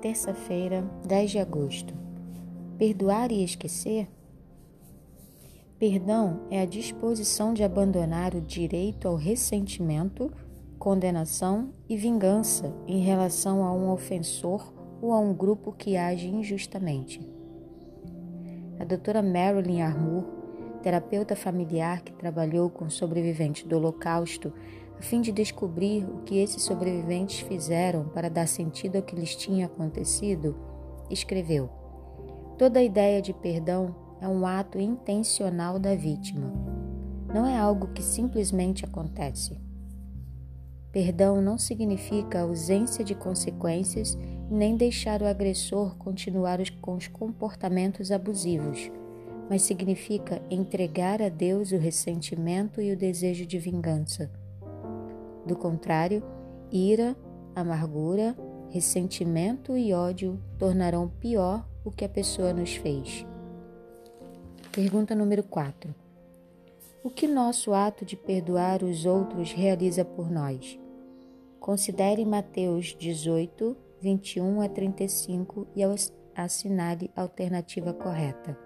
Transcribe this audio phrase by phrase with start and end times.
[0.00, 1.94] terça-feira, 10 de agosto.
[2.78, 4.08] Perdoar e esquecer?
[5.78, 10.32] Perdão é a disposição de abandonar o direito ao ressentimento,
[10.78, 14.72] condenação e vingança em relação a um ofensor
[15.02, 17.20] ou a um grupo que age injustamente.
[18.78, 20.24] A doutora Marilyn Armour,
[20.82, 24.50] terapeuta familiar que trabalhou com sobreviventes do Holocausto,
[25.00, 29.34] a fim de descobrir o que esses sobreviventes fizeram para dar sentido ao que lhes
[29.34, 30.54] tinha acontecido,
[31.08, 31.70] escreveu:
[32.58, 36.52] Toda ideia de perdão é um ato intencional da vítima.
[37.32, 39.58] Não é algo que simplesmente acontece.
[40.92, 44.18] Perdão não significa ausência de consequências
[44.50, 48.90] nem deixar o agressor continuar com os comportamentos abusivos,
[49.48, 54.30] mas significa entregar a Deus o ressentimento e o desejo de vingança
[55.50, 56.22] do contrário,
[56.70, 57.16] ira,
[57.56, 58.36] amargura,
[58.68, 63.26] ressentimento e ódio tornarão pior o que a pessoa nos fez.
[64.70, 65.92] Pergunta número 4.
[67.02, 70.78] O que nosso ato de perdoar os outros realiza por nós?
[71.58, 75.82] Considere Mateus 18, 21 a 35 e
[76.36, 78.56] assinale a alternativa correta.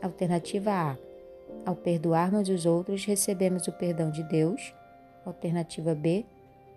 [0.00, 0.96] Alternativa A.
[1.66, 4.72] Ao perdoarmos os outros, recebemos o perdão de Deus
[5.24, 6.24] Alternativa B: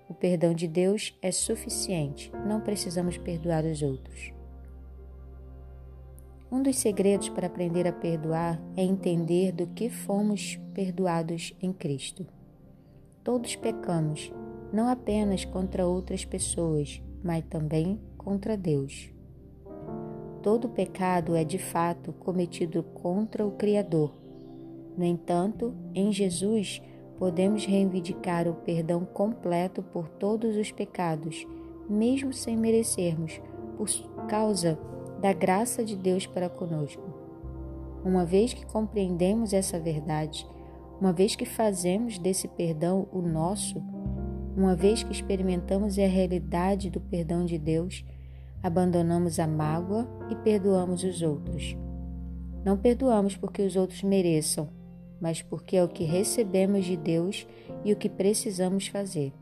[0.09, 4.33] o perdão de Deus é suficiente, não precisamos perdoar os outros.
[6.51, 12.25] Um dos segredos para aprender a perdoar é entender do que fomos perdoados em Cristo.
[13.23, 14.31] Todos pecamos,
[14.71, 19.09] não apenas contra outras pessoas, mas também contra Deus.
[20.43, 24.13] Todo pecado é de fato cometido contra o Criador.
[24.95, 26.81] No entanto, em Jesus,
[27.17, 31.45] podemos reivindicar o perdão completo por todos os pecados,
[31.89, 33.41] mesmo sem merecermos,
[33.77, 33.87] por
[34.27, 34.77] causa
[35.21, 37.03] da graça de Deus para conosco.
[38.03, 40.47] Uma vez que compreendemos essa verdade,
[40.99, 43.81] uma vez que fazemos desse perdão o nosso,
[44.55, 48.05] uma vez que experimentamos a realidade do perdão de Deus,
[48.63, 51.75] abandonamos a mágoa e perdoamos os outros.
[52.63, 54.69] Não perdoamos porque os outros mereçam,
[55.19, 57.47] mas porque é o que recebemos de Deus
[57.83, 59.33] e o que precisamos fazer.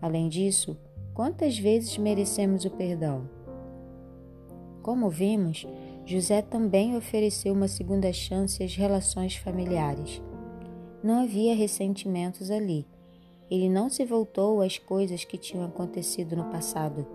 [0.00, 0.76] Além disso,
[1.14, 3.28] quantas vezes merecemos o perdão?
[4.82, 5.66] Como vimos,
[6.06, 10.22] José também ofereceu uma segunda chance às relações familiares.
[11.02, 12.86] Não havia ressentimentos ali.
[13.50, 17.06] Ele não se voltou às coisas que tinham acontecido no passado.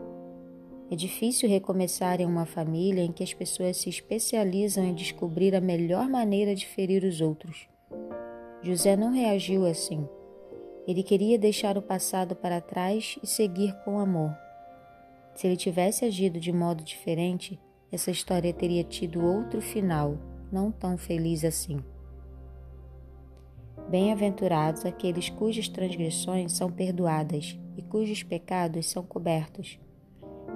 [0.90, 5.62] É difícil recomeçar em uma família em que as pessoas se especializam em descobrir a
[5.62, 7.68] melhor maneira de ferir os outros.
[8.62, 10.08] José não reagiu assim.
[10.88, 14.32] Ele queria deixar o passado para trás e seguir com amor.
[15.34, 17.60] Se ele tivesse agido de modo diferente,
[17.92, 20.20] essa história teria tido outro final,
[20.52, 21.80] não tão feliz assim.
[23.90, 29.80] Bem-aventurados aqueles cujas transgressões são perdoadas e cujos pecados são cobertos.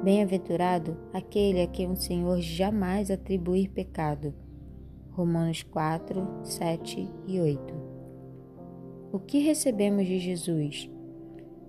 [0.03, 4.33] Bem-aventurado aquele a quem o Senhor jamais atribuir pecado.
[5.11, 7.75] Romanos 4, 7 e 8.
[9.11, 10.89] O que recebemos de Jesus?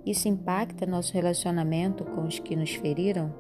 [0.07, 3.35] Isso impacta nosso relacionamento com os que nos feriram?